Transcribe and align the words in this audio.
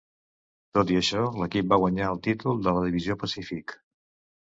Tot 0.77 0.93
i 0.93 0.97
això 1.01 1.27
l'equip 1.43 1.69
va 1.75 1.81
guanyar 1.85 2.09
el 2.17 2.25
títol 2.31 2.67
de 2.69 2.77
la 2.81 2.85
Divisió 2.91 3.23
Pacífic. 3.27 3.81